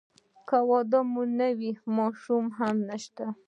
که 0.47 0.57
واده 0.69 0.99
مو 1.11 1.23
نه 1.37 1.49
وي 1.57 1.71
ماشومان 1.97 2.47
هم 2.57 2.75
نشته. 2.89 3.25